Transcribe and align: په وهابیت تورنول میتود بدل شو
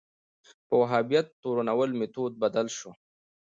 په 0.67 0.73
وهابیت 0.81 1.27
تورنول 1.41 1.91
میتود 1.99 2.33
بدل 2.43 2.67
شو 2.77 2.91